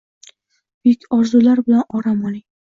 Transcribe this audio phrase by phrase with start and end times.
[0.87, 2.47] Buyuk orzular bilan orom oling.